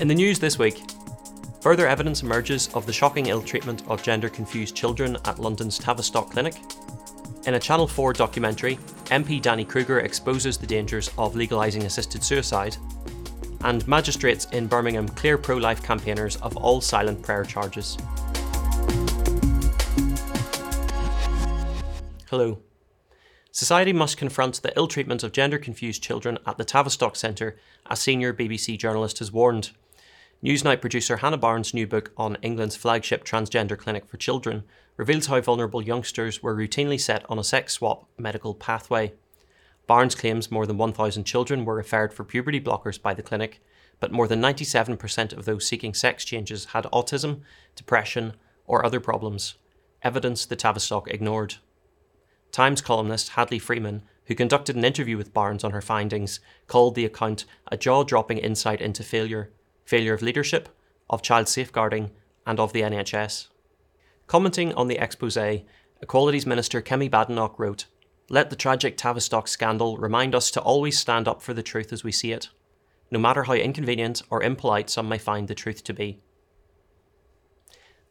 In 0.00 0.08
the 0.08 0.14
news 0.14 0.38
this 0.38 0.58
week, 0.58 0.82
further 1.60 1.86
evidence 1.86 2.22
emerges 2.22 2.68
of 2.68 2.86
the 2.86 2.92
shocking 2.92 3.26
ill 3.26 3.42
treatment 3.42 3.82
of 3.86 4.02
gender 4.02 4.30
confused 4.30 4.74
children 4.74 5.18
at 5.26 5.38
London's 5.38 5.76
Tavistock 5.76 6.30
Clinic. 6.30 6.54
In 7.44 7.52
a 7.52 7.60
Channel 7.60 7.86
4 7.86 8.14
documentary, 8.14 8.76
MP 9.08 9.42
Danny 9.42 9.62
Kruger 9.62 10.00
exposes 10.00 10.56
the 10.56 10.66
dangers 10.66 11.08
of 11.18 11.34
legalising 11.34 11.84
assisted 11.84 12.24
suicide, 12.24 12.78
and 13.64 13.86
magistrates 13.86 14.46
in 14.52 14.66
Birmingham 14.66 15.06
clear 15.06 15.36
pro 15.36 15.58
life 15.58 15.82
campaigners 15.82 16.36
of 16.36 16.56
all 16.56 16.80
silent 16.80 17.20
prayer 17.20 17.44
charges. 17.44 17.98
Hello. 22.30 22.58
Society 23.52 23.92
must 23.92 24.16
confront 24.16 24.62
the 24.62 24.72
ill 24.78 24.88
treatment 24.88 25.22
of 25.22 25.32
gender 25.32 25.58
confused 25.58 26.02
children 26.02 26.38
at 26.46 26.56
the 26.56 26.64
Tavistock 26.64 27.16
Centre, 27.16 27.58
a 27.84 27.96
senior 27.96 28.32
BBC 28.32 28.78
journalist 28.78 29.18
has 29.18 29.30
warned. 29.30 29.72
Newsnight 30.42 30.80
producer 30.80 31.18
Hannah 31.18 31.36
Barnes' 31.36 31.74
new 31.74 31.86
book 31.86 32.12
on 32.16 32.38
England's 32.40 32.74
flagship 32.74 33.24
transgender 33.24 33.76
clinic 33.76 34.06
for 34.06 34.16
children 34.16 34.64
reveals 34.96 35.26
how 35.26 35.38
vulnerable 35.42 35.82
youngsters 35.82 36.42
were 36.42 36.56
routinely 36.56 36.98
set 36.98 37.28
on 37.28 37.38
a 37.38 37.44
sex 37.44 37.74
swap 37.74 38.08
medical 38.16 38.54
pathway. 38.54 39.12
Barnes 39.86 40.14
claims 40.14 40.50
more 40.50 40.64
than 40.64 40.78
1,000 40.78 41.24
children 41.24 41.66
were 41.66 41.74
referred 41.74 42.14
for 42.14 42.24
puberty 42.24 42.58
blockers 42.58 43.00
by 43.00 43.12
the 43.12 43.22
clinic, 43.22 43.60
but 43.98 44.12
more 44.12 44.26
than 44.26 44.40
97% 44.40 45.34
of 45.34 45.44
those 45.44 45.66
seeking 45.66 45.92
sex 45.92 46.24
changes 46.24 46.66
had 46.66 46.84
autism, 46.84 47.42
depression, 47.76 48.32
or 48.64 48.82
other 48.82 48.98
problems, 48.98 49.56
evidence 50.02 50.46
the 50.46 50.56
Tavistock 50.56 51.06
ignored. 51.08 51.56
Times 52.50 52.80
columnist 52.80 53.30
Hadley 53.30 53.58
Freeman, 53.58 54.04
who 54.24 54.34
conducted 54.34 54.74
an 54.74 54.86
interview 54.86 55.18
with 55.18 55.34
Barnes 55.34 55.64
on 55.64 55.72
her 55.72 55.82
findings, 55.82 56.40
called 56.66 56.94
the 56.94 57.04
account 57.04 57.44
a 57.70 57.76
jaw 57.76 58.04
dropping 58.04 58.38
insight 58.38 58.80
into 58.80 59.02
failure 59.02 59.50
failure 59.90 60.14
of 60.14 60.22
leadership, 60.22 60.68
of 61.10 61.20
child 61.20 61.48
safeguarding, 61.48 62.12
and 62.46 62.60
of 62.60 62.72
the 62.72 62.82
NHS. 62.82 63.48
Commenting 64.28 64.72
on 64.74 64.86
the 64.86 64.98
expose, 64.98 65.36
Equalities 66.00 66.46
Minister 66.46 66.80
Kemi 66.80 67.10
Badenoch 67.10 67.58
wrote 67.58 67.86
Let 68.28 68.50
the 68.50 68.56
tragic 68.56 68.96
Tavistock 68.96 69.48
scandal 69.48 69.98
remind 69.98 70.32
us 70.32 70.52
to 70.52 70.60
always 70.60 70.96
stand 70.96 71.26
up 71.26 71.42
for 71.42 71.54
the 71.54 71.64
truth 71.64 71.92
as 71.92 72.04
we 72.04 72.12
see 72.12 72.30
it, 72.30 72.50
no 73.10 73.18
matter 73.18 73.42
how 73.42 73.54
inconvenient 73.54 74.22
or 74.30 74.44
impolite 74.44 74.88
some 74.88 75.08
may 75.08 75.18
find 75.18 75.48
the 75.48 75.56
truth 75.56 75.82
to 75.82 75.92
be. 75.92 76.20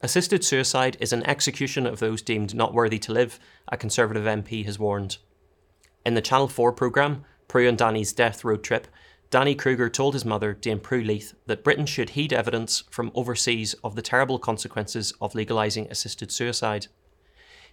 Assisted 0.00 0.44
suicide 0.44 0.96
is 0.98 1.12
an 1.12 1.24
execution 1.28 1.86
of 1.86 2.00
those 2.00 2.22
deemed 2.22 2.56
not 2.56 2.74
worthy 2.74 2.98
to 2.98 3.12
live, 3.12 3.38
a 3.68 3.76
Conservative 3.76 4.24
MP 4.24 4.64
has 4.64 4.80
warned. 4.80 5.18
In 6.04 6.14
the 6.14 6.22
Channel 6.22 6.48
4 6.48 6.72
programme, 6.72 7.24
Prue 7.46 7.68
and 7.68 7.78
Danny's 7.78 8.12
Death 8.12 8.44
Road 8.44 8.64
Trip, 8.64 8.88
Danny 9.30 9.54
Kruger 9.54 9.90
told 9.90 10.14
his 10.14 10.24
mother, 10.24 10.54
Dame 10.54 10.80
Prue 10.80 11.02
Leith, 11.02 11.34
that 11.46 11.62
Britain 11.62 11.84
should 11.84 12.10
heed 12.10 12.32
evidence 12.32 12.84
from 12.90 13.12
overseas 13.14 13.74
of 13.84 13.94
the 13.94 14.00
terrible 14.00 14.38
consequences 14.38 15.12
of 15.20 15.34
legalising 15.34 15.90
assisted 15.90 16.32
suicide. 16.32 16.86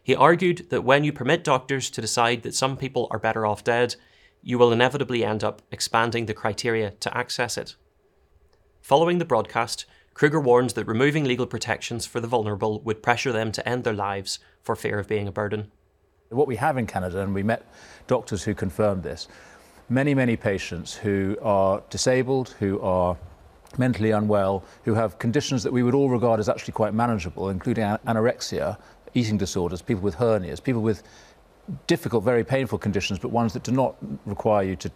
He 0.03 0.13
argued 0.13 0.69
that 0.69 0.83
when 0.83 1.05
you 1.05 1.13
permit 1.13 1.45
doctors 1.45 1.89
to 1.91 2.01
decide 2.01 2.43
that 2.43 2.55
some 2.55 2.75
people 2.75 3.07
are 3.09 3.19
better 3.19 3.45
off 3.45 3.63
dead, 3.63 3.95
you 4.43 4.57
will 4.57 4.73
inevitably 4.73 5.23
end 5.23 5.43
up 5.43 5.61
expanding 5.71 6.25
the 6.25 6.33
criteria 6.33 6.91
to 6.91 7.17
access 7.17 7.57
it. 7.57 7.75
Following 8.81 9.17
the 9.17 9.25
broadcast, 9.25 9.85
Kruger 10.13 10.39
warned 10.39 10.71
that 10.71 10.85
removing 10.85 11.23
legal 11.23 11.47
protections 11.47 12.05
for 12.05 12.19
the 12.19 12.27
vulnerable 12.27 12.81
would 12.81 13.01
pressure 13.01 13.31
them 13.31 13.51
to 13.53 13.67
end 13.67 13.83
their 13.83 13.93
lives 13.93 14.39
for 14.61 14.75
fear 14.75 14.99
of 14.99 15.07
being 15.07 15.27
a 15.27 15.31
burden. 15.31 15.71
What 16.29 16.47
we 16.47 16.57
have 16.57 16.77
in 16.77 16.85
Canada, 16.85 17.21
and 17.21 17.33
we 17.33 17.43
met 17.43 17.65
doctors 18.07 18.43
who 18.43 18.53
confirmed 18.53 19.03
this, 19.03 19.27
many, 19.89 20.13
many 20.13 20.35
patients 20.35 20.93
who 20.93 21.37
are 21.41 21.81
disabled, 21.89 22.55
who 22.59 22.79
are 22.81 23.17
mentally 23.77 24.11
unwell, 24.11 24.63
who 24.83 24.93
have 24.93 25.19
conditions 25.19 25.63
that 25.63 25.73
we 25.73 25.83
would 25.83 25.93
all 25.93 26.09
regard 26.09 26.39
as 26.39 26.49
actually 26.49 26.73
quite 26.73 26.93
manageable, 26.93 27.49
including 27.49 27.83
anorexia, 27.83 28.77
eating 29.13 29.37
disorders, 29.37 29.81
people 29.81 30.03
with 30.03 30.15
hernias, 30.15 30.63
people 30.63 30.81
with 30.81 31.03
difficult, 31.87 32.23
very 32.23 32.43
painful 32.43 32.77
conditions, 32.77 33.19
but 33.19 33.29
ones 33.29 33.53
that 33.53 33.63
do 33.63 33.71
not 33.71 33.95
require 34.25 34.63
you 34.63 34.75
to, 34.75 34.91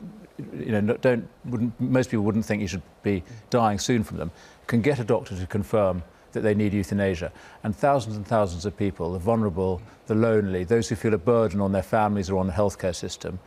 you 0.54 0.72
know, 0.72 0.96
don't, 0.98 1.28
wouldn't, 1.46 1.80
most 1.80 2.10
people 2.10 2.24
wouldn't 2.24 2.46
think 2.46 2.62
you 2.62 2.68
should 2.68 2.82
be 3.04 3.24
dying 3.50 3.80
soon 3.80 4.04
from 4.04 4.18
them, 4.18 4.32
can 4.68 4.82
get 4.82 5.00
a 5.00 5.04
doctor 5.04 5.36
to 5.36 5.48
confirm 5.48 6.04
that 6.32 6.42
they 6.42 6.54
need 6.54 6.74
euthanasia. 6.74 7.32
And 7.64 7.76
thousands 7.76 8.16
and 8.18 8.28
thousands 8.28 8.66
of 8.66 8.78
people, 8.78 9.14
the 9.14 9.20
vulnerable, 9.20 9.82
the 10.06 10.14
lonely, 10.14 10.64
those 10.64 10.88
who 10.88 10.96
feel 10.96 11.16
a 11.16 11.18
burden 11.18 11.60
on 11.60 11.72
their 11.72 11.84
families 11.84 12.30
or 12.30 12.38
on 12.38 12.46
the 12.46 12.54
healthcare 12.54 12.96
system, 12.96 13.40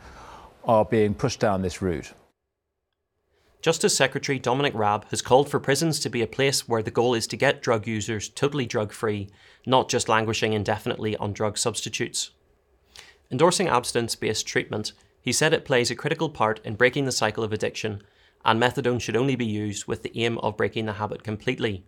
are 0.65 0.85
being 0.85 1.13
pushed 1.13 1.39
down 1.39 1.61
this 1.61 1.81
route. 1.81 2.13
Justice 3.61 3.95
Secretary 3.95 4.39
Dominic 4.39 4.73
Raab 4.73 5.05
has 5.09 5.21
called 5.21 5.49
for 5.49 5.59
prisons 5.59 5.99
to 6.01 6.09
be 6.09 6.21
a 6.21 6.27
place 6.27 6.67
where 6.67 6.83
the 6.83 6.91
goal 6.91 7.13
is 7.13 7.25
to 7.27 7.37
get 7.37 7.61
drug 7.61 7.87
users 7.87 8.27
totally 8.27 8.65
drug 8.65 8.91
free, 8.91 9.29
not 9.65 9.87
just 9.87 10.09
languishing 10.09 10.51
indefinitely 10.51 11.15
on 11.15 11.31
drug 11.31 11.57
substitutes. 11.57 12.31
Endorsing 13.31 13.69
abstinence 13.69 14.17
based 14.17 14.45
treatment, 14.45 14.91
he 15.21 15.31
said 15.31 15.53
it 15.53 15.63
plays 15.63 15.89
a 15.89 15.95
critical 15.95 16.29
part 16.29 16.59
in 16.65 16.75
breaking 16.75 17.05
the 17.05 17.11
cycle 17.11 17.43
of 17.43 17.53
addiction, 17.53 18.03
and 18.43 18.61
methadone 18.61 18.99
should 18.99 19.15
only 19.15 19.37
be 19.37 19.45
used 19.45 19.87
with 19.87 20.03
the 20.03 20.11
aim 20.21 20.37
of 20.39 20.57
breaking 20.57 20.85
the 20.85 20.93
habit 20.93 21.23
completely. 21.23 21.85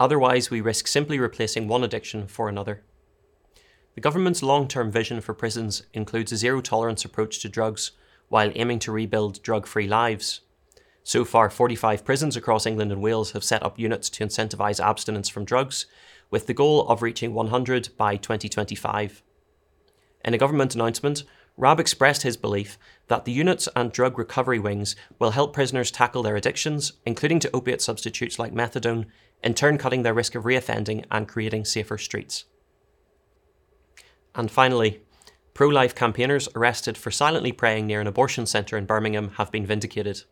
Otherwise, 0.00 0.50
we 0.50 0.60
risk 0.60 0.88
simply 0.88 1.20
replacing 1.20 1.68
one 1.68 1.84
addiction 1.84 2.26
for 2.26 2.48
another. 2.48 2.82
The 3.94 4.00
government's 4.00 4.42
long 4.42 4.66
term 4.66 4.90
vision 4.90 5.20
for 5.20 5.32
prisons 5.32 5.84
includes 5.92 6.32
a 6.32 6.36
zero 6.36 6.60
tolerance 6.60 7.04
approach 7.04 7.38
to 7.40 7.48
drugs 7.48 7.92
while 8.34 8.50
aiming 8.56 8.80
to 8.80 8.90
rebuild 8.90 9.40
drug 9.44 9.64
free 9.64 9.86
lives. 9.86 10.40
So 11.04 11.24
far, 11.24 11.48
45 11.48 12.04
prisons 12.04 12.36
across 12.36 12.66
England 12.66 12.90
and 12.90 13.00
Wales 13.00 13.30
have 13.30 13.44
set 13.44 13.62
up 13.62 13.78
units 13.78 14.10
to 14.10 14.26
incentivise 14.26 14.84
abstinence 14.84 15.28
from 15.28 15.44
drugs, 15.44 15.86
with 16.32 16.48
the 16.48 16.52
goal 16.52 16.84
of 16.88 17.00
reaching 17.00 17.32
100 17.32 17.90
by 17.96 18.16
2025. 18.16 19.22
In 20.24 20.34
a 20.34 20.38
government 20.38 20.74
announcement, 20.74 21.22
Raab 21.56 21.78
expressed 21.78 22.22
his 22.22 22.36
belief 22.36 22.76
that 23.06 23.24
the 23.24 23.30
units 23.30 23.68
and 23.76 23.92
drug 23.92 24.18
recovery 24.18 24.58
wings 24.58 24.96
will 25.20 25.30
help 25.30 25.52
prisoners 25.52 25.92
tackle 25.92 26.24
their 26.24 26.34
addictions, 26.34 26.94
including 27.06 27.38
to 27.38 27.54
opiate 27.54 27.82
substitutes 27.82 28.40
like 28.40 28.52
methadone, 28.52 29.06
in 29.44 29.54
turn 29.54 29.78
cutting 29.78 30.02
their 30.02 30.12
risk 30.12 30.34
of 30.34 30.42
reoffending 30.42 31.04
and 31.08 31.28
creating 31.28 31.64
safer 31.64 31.98
streets. 31.98 32.46
And 34.34 34.50
finally, 34.50 35.02
pro 35.54 35.68
life 35.68 35.94
campaigners 35.94 36.48
arrested 36.56 36.98
for 36.98 37.10
silently 37.12 37.52
praying 37.52 37.86
near 37.86 38.00
an 38.00 38.06
abortion 38.08 38.44
centre 38.44 38.76
in 38.76 38.84
Birmingham 38.84 39.30
have 39.36 39.52
been 39.52 39.64
vindicated. 39.64 40.22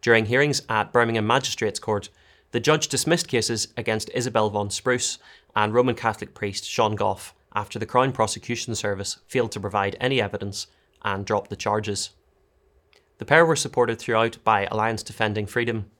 During 0.00 0.26
hearings 0.26 0.62
at 0.68 0.92
Birmingham 0.92 1.26
Magistrates 1.26 1.80
Court, 1.80 2.08
the 2.52 2.60
judge 2.60 2.86
dismissed 2.86 3.26
cases 3.26 3.68
against 3.76 4.10
Isabel 4.14 4.48
Vaughan-Spruce 4.50 5.18
and 5.56 5.74
Roman 5.74 5.96
Catholic 5.96 6.32
priest 6.32 6.64
Sean 6.64 6.94
Gough 6.94 7.34
after 7.54 7.78
the 7.78 7.86
Crown 7.86 8.12
Prosecution 8.12 8.74
Service 8.76 9.18
failed 9.26 9.50
to 9.52 9.60
provide 9.60 9.96
any 10.00 10.20
evidence 10.20 10.68
and 11.02 11.24
dropped 11.24 11.50
the 11.50 11.56
charges. 11.56 12.10
The 13.18 13.24
pair 13.24 13.44
were 13.44 13.56
supported 13.56 13.98
throughout 13.98 14.38
by 14.44 14.66
Alliance 14.66 15.02
Defending 15.02 15.46
Freedom. 15.46 15.90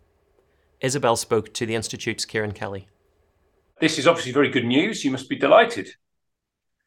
Isabel 0.81 1.17
spoke 1.17 1.53
to 1.55 1.67
the 1.67 1.75
Institute's 1.75 2.25
Kieran 2.25 2.53
Kelly. 2.53 2.89
This 3.81 3.99
is 3.99 4.07
obviously 4.07 4.33
very 4.33 4.51
good 4.51 4.65
news. 4.65 5.05
You 5.05 5.11
must 5.11 5.29
be 5.29 5.37
delighted. 5.37 5.89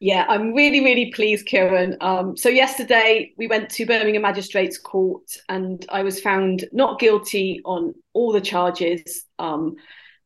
Yeah, 0.02 0.24
I'm 0.28 0.54
really, 0.54 0.80
really 0.82 1.12
pleased, 1.12 1.44
Kieran. 1.46 1.98
Um, 2.00 2.34
so 2.34 2.48
yesterday 2.48 3.34
we 3.36 3.46
went 3.46 3.68
to 3.72 3.84
Birmingham 3.84 4.22
Magistrates 4.22 4.78
Court, 4.78 5.24
and 5.48 5.84
I 5.90 6.02
was 6.02 6.20
found 6.20 6.64
not 6.72 6.98
guilty 6.98 7.60
on 7.66 7.94
all 8.14 8.32
the 8.32 8.40
charges. 8.40 9.24
Um, 9.38 9.76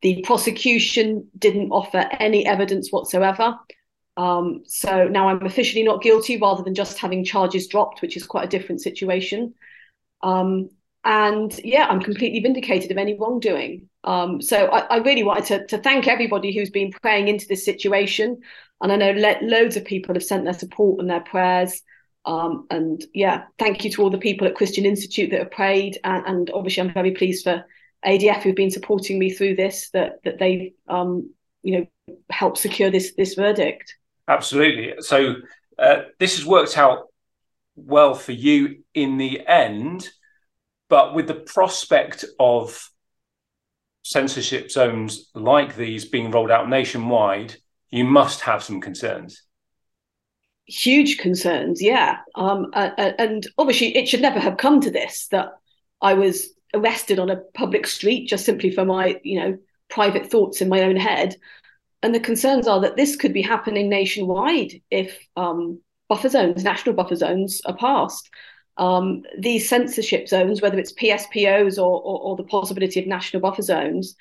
the 0.01 0.23
prosecution 0.23 1.29
didn't 1.37 1.71
offer 1.73 2.09
any 2.21 2.47
evidence 2.47 2.93
whatsoever. 2.93 3.59
Um, 4.17 4.63
so 4.65 5.09
now 5.09 5.29
I'm 5.29 5.45
officially 5.45 5.83
not 5.83 6.03
guilty 6.03 6.37
rather 6.37 6.63
than 6.63 6.77
just 6.77 6.99
having 6.99 7.25
charges 7.25 7.67
dropped, 7.67 8.01
which 8.01 8.17
is 8.17 8.27
quite 8.27 8.45
a 8.45 8.59
different 8.59 8.81
situation. 8.81 9.55
Um, 10.23 10.71
and 11.05 11.53
yeah, 11.65 11.89
I'm 11.91 12.01
completely 12.01 12.39
vindicated 12.39 12.93
of 12.93 12.97
any 12.97 13.19
wrongdoing. 13.19 13.89
Um, 14.05 14.43
so 14.43 14.67
I, 14.67 14.81
I, 14.81 14.97
really 14.99 15.23
wanted 15.23 15.47
to, 15.47 15.67
to, 15.69 15.79
thank 15.83 16.07
everybody 16.07 16.55
who's 16.55 16.69
been 16.69 16.93
praying 16.93 17.29
into 17.29 17.49
this 17.49 17.65
situation. 17.65 18.43
And 18.83 18.93
I 18.93 18.97
know 18.97 19.13
le- 19.13 19.39
loads 19.43 19.77
of 19.77 19.85
people 19.87 20.15
have 20.15 20.23
sent 20.23 20.45
their 20.45 20.53
support 20.53 21.01
and 21.01 21.09
their 21.09 21.23
prayers. 21.23 21.81
Um, 22.27 22.67
and 22.71 23.03
yeah, 23.15 23.45
thank 23.59 23.83
you 23.83 23.91
to 23.93 24.03
all 24.03 24.11
the 24.11 24.19
people 24.19 24.47
at 24.47 24.55
Christian 24.55 24.85
Institute 24.85 25.31
that 25.31 25.41
have 25.41 25.51
prayed. 25.51 25.99
And, 26.05 26.27
and, 26.27 26.51
obviously, 26.53 26.83
I'm 26.83 26.93
very 26.93 27.13
pleased 27.13 27.45
for 27.45 27.65
ADF 28.05 28.43
who've 28.43 28.55
been 28.55 28.71
supporting 28.71 29.19
me 29.19 29.31
through 29.31 29.57
this, 29.57 29.89
that 29.91 30.23
that 30.25 30.39
they, 30.39 30.75
um, 30.87 31.31
you 31.63 31.79
know, 31.79 32.17
helped 32.31 32.59
secure 32.59 32.91
this 32.91 33.15
this 33.17 33.35
verdict. 33.35 33.97
Absolutely. 34.29 34.95
So 35.01 35.37
uh, 35.79 36.03
this 36.19 36.37
has 36.37 36.47
worked 36.47 36.77
out 36.77 37.09
well 37.77 38.15
for 38.15 38.33
you 38.33 38.83
in 38.95 39.17
the 39.19 39.47
end, 39.47 40.09
but 40.89 41.15
with 41.15 41.27
the 41.27 41.35
prospect 41.35 42.25
of 42.39 42.91
censorship 44.05 44.71
zones 44.71 45.31
like 45.35 45.75
these 45.75 46.05
being 46.05 46.31
rolled 46.31 46.51
out 46.51 46.69
nationwide, 46.69 47.57
you 47.91 48.05
must 48.05 48.43
have 48.43 48.63
some 48.63 48.81
concerns. 48.81 49.43
Huge 50.67 51.19
concerns, 51.19 51.83
yeah. 51.83 52.19
Um, 52.35 52.71
and 52.75 53.47
obviously, 53.59 53.97
it 53.97 54.09
should 54.09 54.23
never 54.23 54.39
have 54.39 54.59
come 54.59 54.81
to 54.83 54.91
this 54.91 55.27
that 55.29 55.55
I 56.01 56.15
was 56.15 56.51
arrested 56.75 57.19
on 57.19 57.31
a 57.31 57.37
public 57.55 57.87
street 57.87 58.29
just 58.29 58.45
simply 58.45 58.71
for 58.71 58.85
my, 58.85 59.21
you 59.25 59.41
know, 59.41 59.59
private 59.89 60.31
thoughts 60.31 60.61
in 60.61 60.69
my 60.69 60.83
own 60.83 60.97
head. 60.97 61.37
And 62.03 62.15
the 62.15 62.21
concerns 62.21 62.69
are 62.69 62.81
that 62.83 62.97
this 62.97 63.17
could 63.17 63.33
be 63.33 63.43
happening 63.43 63.89
nationwide 63.89 64.83
if 64.91 65.19
um, 65.37 65.81
buffer 66.09 66.29
zones, 66.29 66.63
national 66.63 66.95
buffer 66.95 67.17
zones, 67.17 67.63
are 67.65 67.77
passed. 67.77 68.29
Um, 68.77 69.23
these 69.39 69.69
censorship 69.69 70.29
zones, 70.29 70.61
whether 70.61 70.79
it's 70.79 70.93
PSPOs 70.93 71.79
or, 71.79 72.01
or, 72.03 72.21
or, 72.21 72.37
the 72.37 72.43
possibility 72.43 72.99
of 72.99 73.07
national 73.07 73.41
buffer 73.41 73.63
zones, 73.63 74.17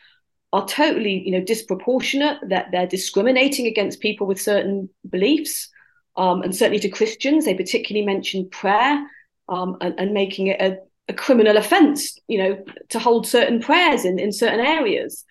are 0.51 0.67
totally, 0.67 1.23
you 1.25 1.31
know, 1.31 1.43
disproportionate. 1.43 2.37
That 2.49 2.67
they're 2.71 2.85
discriminating 2.85 3.65
against 3.65 3.99
people 3.99 4.27
with 4.27 4.39
certain 4.39 4.89
beliefs, 5.09 5.69
um, 6.17 6.43
and 6.43 6.55
certainly 6.55 6.79
to 6.81 6.89
Christians. 6.89 7.45
They 7.45 7.55
particularly 7.55 8.05
mention 8.05 8.47
prayer 8.49 9.03
um, 9.49 9.77
and, 9.81 9.99
and, 9.99 10.13
making 10.13 10.47
it 10.47 10.61
a, 10.61 10.77
a, 11.09 11.13
criminal 11.13 11.57
offence, 11.57 12.19
you 12.27 12.37
know, 12.37 12.63
to 12.89 12.99
hold 12.99 13.25
certain 13.25 13.59
prayers 13.59 14.05
in 14.05 14.19
in 14.19 14.31
certain 14.31 14.59
areas. 14.59 15.25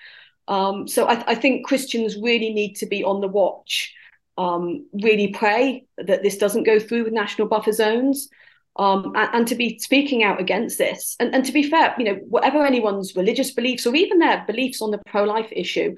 Um, 0.49 0.89
so 0.89 1.07
I, 1.07 1.23
I, 1.29 1.35
think 1.37 1.65
Christians 1.65 2.17
really 2.17 2.53
need 2.53 2.75
to 2.75 2.87
be 2.87 3.05
on 3.05 3.21
the 3.21 3.29
watch. 3.29 3.95
Um, 4.37 4.87
really 4.93 5.29
pray 5.29 5.87
that 5.99 6.25
this 6.25 6.39
doesn't 6.39 6.65
go 6.65 6.81
through 6.81 7.05
with 7.05 7.13
national 7.13 7.47
buffer 7.47 7.73
zones 7.73 8.29
um, 8.77 9.13
and, 9.15 9.31
and, 9.35 9.49
to 9.49 9.55
be 9.55 9.79
speaking 9.79 10.23
out 10.23 10.41
against 10.41 10.79
this. 10.79 11.15
And, 11.21 11.35
and 11.35 11.45
to 11.45 11.53
be 11.53 11.63
fair, 11.63 11.95
you 11.99 12.05
know, 12.05 12.15
whatever 12.29 12.65
anyone's 12.65 13.15
religious 13.15 13.51
beliefs 13.51 13.87
or 13.87 13.95
even 13.95 14.19
their 14.19 14.45
beliefs 14.47 14.81
on 14.81 14.91
the 14.91 15.01
pro-life 15.07 15.49
issue, 15.53 15.95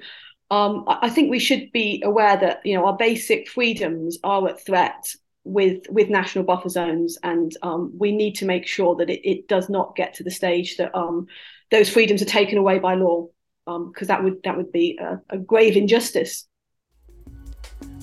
um, 0.51 0.83
I, 0.87 0.99
I 1.03 1.09
think 1.09 1.29
we 1.29 1.39
should 1.39 1.71
be 1.71 2.01
aware 2.05 2.37
that 2.37 2.61
you 2.65 2.75
know 2.75 2.85
our 2.85 2.97
basic 2.97 3.47
freedoms 3.49 4.17
are 4.23 4.47
at 4.49 4.63
threat 4.65 5.13
with 5.43 5.83
with 5.89 6.09
national 6.09 6.43
buffer 6.43 6.69
zones, 6.69 7.17
and 7.23 7.55
um, 7.61 7.93
we 7.97 8.11
need 8.11 8.35
to 8.35 8.45
make 8.45 8.67
sure 8.67 8.95
that 8.95 9.09
it, 9.09 9.27
it, 9.27 9.47
does 9.47 9.69
not 9.69 9.95
get 9.95 10.15
to 10.15 10.23
the 10.23 10.31
stage 10.31 10.77
that 10.77 10.95
um, 10.95 11.27
those 11.71 11.89
freedoms 11.89 12.21
are 12.21 12.25
taken 12.25 12.57
away 12.57 12.79
by 12.79 12.95
law, 12.95 13.27
because 13.65 13.75
um, 13.75 14.07
that 14.07 14.23
would 14.23 14.43
that 14.43 14.57
would 14.57 14.71
be 14.71 14.99
a, 15.01 15.19
a 15.29 15.37
grave 15.37 15.77
injustice. 15.77 16.47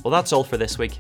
Well, 0.03 0.11
that's 0.11 0.33
all 0.33 0.45
for 0.45 0.57
this 0.57 0.79
week. 0.79 0.99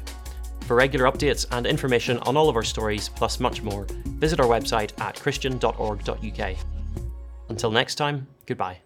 For 0.72 0.76
regular 0.76 1.04
updates 1.04 1.44
and 1.50 1.66
information 1.66 2.16
on 2.20 2.34
all 2.34 2.48
of 2.48 2.56
our 2.56 2.62
stories, 2.62 3.10
plus 3.10 3.38
much 3.38 3.60
more, 3.60 3.86
visit 4.16 4.40
our 4.40 4.46
website 4.46 4.98
at 5.02 5.20
christian.org.uk. 5.20 6.56
Until 7.50 7.70
next 7.70 7.96
time, 7.96 8.26
goodbye. 8.46 8.78